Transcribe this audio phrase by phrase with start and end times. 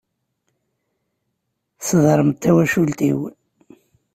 [1.79, 3.19] Tesdermeḍ tawacult-iw.